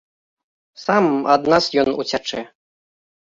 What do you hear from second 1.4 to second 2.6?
нас ён уцячэ.